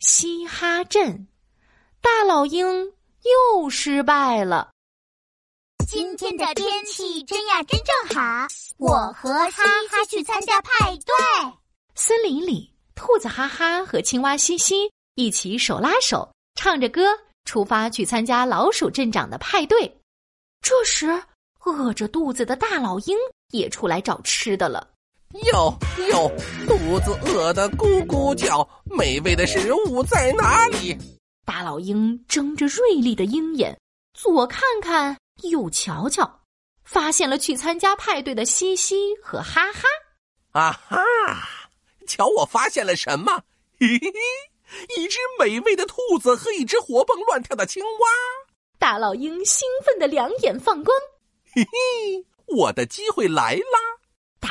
[0.00, 1.26] 嘻哈镇，
[2.00, 2.92] 大老鹰
[3.56, 4.70] 又失败了。
[5.88, 11.14] 今天的天气真呀真正好，我和哈哈去参加派对。
[11.96, 17.02] 森林里，兔子哈哈和青蛙西西一起手拉手，唱着歌
[17.44, 20.00] 出发去参加老鼠镇长的派对。
[20.62, 21.24] 这时，
[21.64, 23.18] 饿着肚子的大老鹰
[23.50, 24.88] 也出来找吃的了。
[25.52, 25.78] 哟
[26.10, 26.32] 哟，
[26.66, 30.96] 肚子饿得咕咕叫，美味的食物在哪里？
[31.44, 33.78] 大老鹰睁着锐利的鹰眼，
[34.14, 36.40] 左看看，右瞧瞧，
[36.82, 39.82] 发现了去参加派对的西西和哈哈。
[40.52, 40.96] 啊哈！
[42.06, 43.42] 瞧，我发现了什么？
[43.78, 48.08] 嘿嘿嘿，一只美味的兔子和一只活蹦乱跳的青蛙。
[48.78, 50.96] 大老鹰兴奋的两眼放光。
[51.52, 53.87] 嘿嘿，我的机会来啦！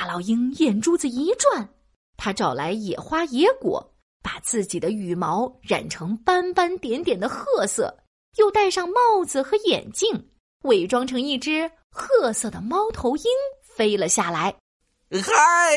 [0.08, 1.68] 大老鹰眼珠子一转，
[2.16, 3.94] 他找来野花野果，
[4.24, 7.94] 把自己的羽毛染成斑斑点点的褐色，
[8.38, 10.30] 又戴上帽子和眼镜，
[10.64, 13.24] 伪装成一只褐色的猫头鹰
[13.62, 14.56] 飞了下来。
[15.12, 15.76] 嗨，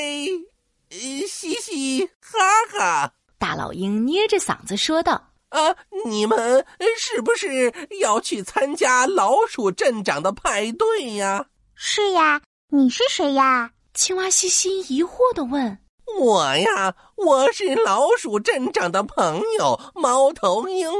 [1.26, 2.38] 嘻嘻哈
[2.78, 3.12] 哈！
[3.36, 5.74] 大老鹰捏着嗓子说道：“啊，
[6.06, 6.64] 你们
[6.96, 15.78] 是不是要去参加老鼠镇长的派对呀？”“是呀，你是谁呀？”青蛙西西疑惑的问
[16.18, 20.90] ：“我呀，我是老鼠镇长的朋友猫头鹰。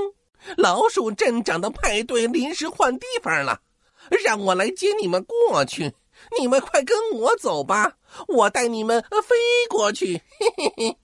[0.58, 3.58] 老鼠镇长的派对临时换地方了，
[4.22, 5.94] 让我来接你们过去。
[6.38, 7.90] 你们快跟我走吧，
[8.28, 9.34] 我带你们飞
[9.70, 10.98] 过去。”嘿嘿嘿，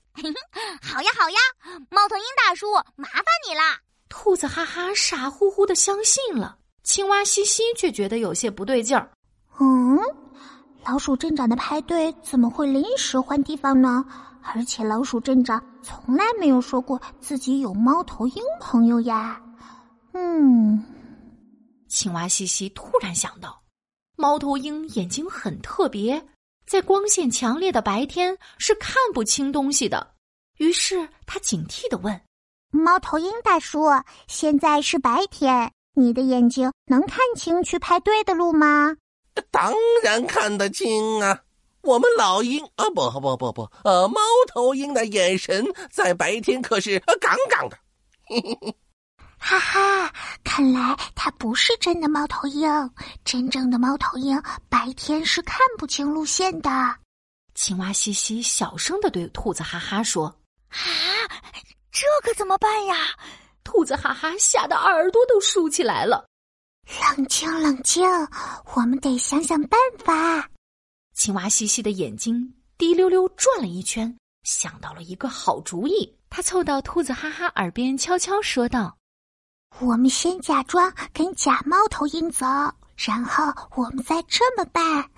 [0.82, 1.38] 好呀好呀，
[1.88, 3.62] 猫头鹰大叔，麻烦你了。
[4.10, 9.10] 兔子哈哈傻乎乎的相信了，青蛙西西却觉得有些不对劲儿。
[9.58, 9.98] 嗯。
[10.88, 14.04] 老鼠镇长的派对怎么会临时换地方呢？
[14.40, 19.42] 而且老鼠镇长从来没有说过自己有猫头鹰朋友呀。
[20.12, 20.80] 嗯，
[21.88, 23.60] 青蛙西西突然想到，
[24.16, 26.24] 猫头鹰眼睛很特别，
[26.68, 30.14] 在光线强烈的白天是看不清东西的。
[30.58, 32.18] 于是他警惕的问
[32.70, 33.86] ：“猫头鹰大叔，
[34.28, 38.96] 现在是白天，你的眼睛能看清去派对的路吗？”
[39.50, 41.40] 当然看得清啊！
[41.82, 47.78] 我们老鹰啊，不不不不，呃，猫头鹰的眼神在白天可是杠杠的。
[49.38, 52.68] 哈哈，看来它不是真的猫头鹰。
[53.24, 56.70] 真正的猫头鹰白天是看不清路线的。
[57.54, 60.26] 青蛙西西小声的对兔子哈哈说
[60.70, 60.78] ：“啊，
[61.92, 62.96] 这可怎么办呀？”
[63.62, 66.26] 兔子哈哈吓得耳朵都竖起来了。
[66.86, 68.04] 冷静，冷静，
[68.74, 70.48] 我们得想想办法。
[71.14, 76.16] 青蛙西西的眼睛滴溜溜转了一圈，想到了一个好主意。
[76.30, 78.96] 他凑到兔子哈哈耳边悄悄说道
[79.80, 82.46] ：“我们先假装跟假猫头鹰走，
[82.96, 85.10] 然后我们再这么办。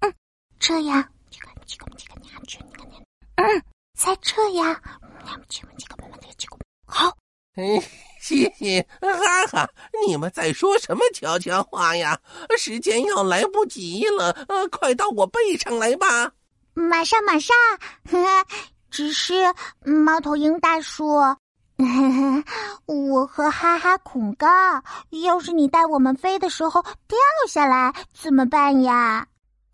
[0.00, 0.14] 嗯，
[0.58, 1.08] 这样，
[3.36, 3.62] 嗯，
[3.96, 4.82] 再这样，
[6.86, 7.16] 好。”
[8.24, 9.70] 嘻嘻哈哈！
[10.06, 12.18] 你们在说什么悄悄话呀？
[12.56, 16.32] 时间要来不及了，呃，快到我背上来吧！
[16.72, 17.54] 马上，马上！
[18.90, 19.34] 只是
[19.84, 21.06] 猫头鹰大叔，
[22.86, 24.48] 我和哈哈恐高，
[25.22, 29.26] 要是你带我们飞的时候掉下来怎么办呀？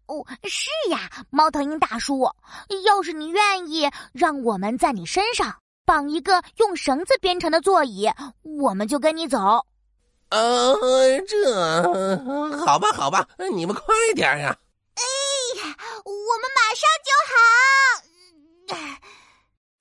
[0.06, 2.28] 哦，是呀，猫头鹰大叔，
[2.84, 5.54] 要是你愿意，让我们在你身上。
[5.90, 8.08] 绑一个用绳子编成的座椅，
[8.42, 9.38] 我们就跟你走。
[10.28, 10.72] 呃，
[11.26, 11.82] 这
[12.64, 14.56] 好吧，好吧，你们快点呀！
[14.94, 15.02] 哎
[15.60, 18.86] 呀，我们马上就好。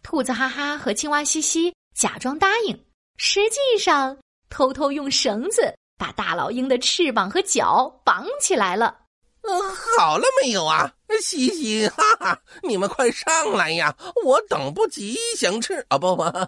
[0.01, 2.85] 兔子哈哈和青蛙西西假装答应，
[3.17, 4.17] 实际上
[4.49, 8.97] 偷偷用绳子把大老鹰的翅膀和脚绑起来了。
[9.41, 10.93] 嗯，好了没有啊？
[11.21, 13.95] 嘻嘻哈哈，你们快上来呀！
[14.23, 16.45] 我等不及想吃啊，不不，呃，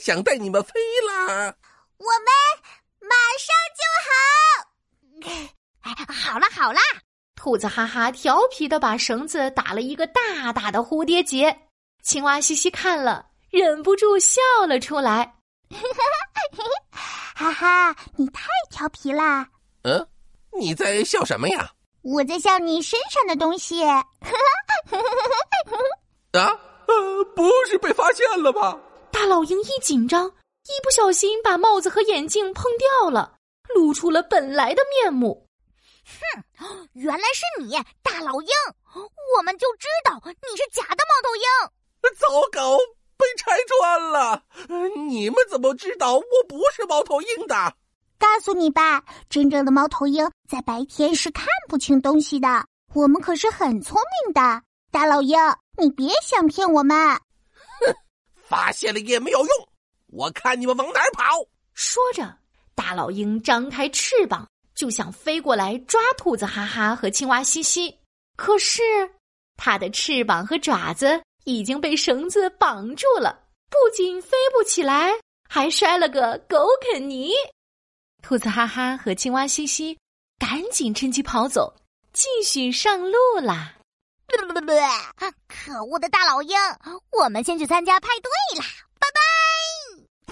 [0.00, 0.72] 想带你们飞
[1.08, 1.54] 啦！
[1.96, 2.26] 我们
[3.00, 5.30] 马上就好。
[5.30, 5.50] 哎，
[6.12, 6.78] 好了好了，
[7.34, 11.56] 兔子哈哈调皮的把绳子打了一个大大的蝴蝶结。
[12.02, 15.34] 青蛙嘻嘻看了，忍不住笑了出来。
[17.34, 19.48] 哈哈，你太调皮啦！
[19.82, 20.06] 嗯，
[20.58, 21.70] 你在笑什么呀？
[22.04, 23.82] 我在笑你身上的东西。
[23.82, 24.04] 啊，
[26.32, 28.78] 呃，不是被发现了吧？
[29.10, 33.38] 大老鹰一紧张，一不小心把帽子和眼镜碰掉了，
[33.74, 35.48] 露出了本来的面目。
[36.58, 37.72] 哼，原来是你，
[38.02, 38.48] 大老鹰！
[39.36, 41.42] 我们就知道你是假的猫头鹰。
[42.18, 42.76] 糟糕，
[43.16, 44.44] 被拆穿了！
[45.08, 47.74] 你们怎么知道我不是猫头鹰的？
[48.24, 52.64] 告诉你吧，真正的猫头鹰在白天是看不清东西的。
[52.94, 55.38] 我们可是很聪明的，大老鹰，
[55.76, 56.96] 你别想骗我们！
[57.06, 57.94] 哼，
[58.42, 59.48] 发现了也没有用，
[60.06, 61.22] 我看你们往哪儿跑！
[61.74, 62.38] 说着，
[62.74, 67.94] 大老鹰张开翅膀就想飞过来抓兔子哈哈和青蛙西西，
[68.36, 68.82] 可是
[69.58, 73.38] 它的翅膀和爪子已经被绳子绑住了，
[73.68, 75.12] 不仅飞不起来，
[75.46, 77.30] 还摔了个狗啃泥。
[78.24, 79.98] 兔子哈哈和青蛙西西
[80.38, 81.74] 赶紧趁机跑走。
[82.14, 83.74] 继续上路啦！
[85.46, 86.56] 可恶的大老鹰，
[87.10, 88.64] 我们先去参加派对啦！
[88.98, 89.06] 拜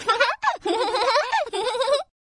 [0.00, 0.72] 拜。